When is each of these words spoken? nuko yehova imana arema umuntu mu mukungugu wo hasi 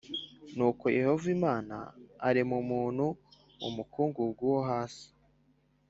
nuko 0.55 0.83
yehova 0.97 1.27
imana 1.37 1.75
arema 2.27 2.55
umuntu 2.63 3.05
mu 3.61 3.69
mukungugu 3.75 4.41
wo 4.53 4.61
hasi 4.69 5.05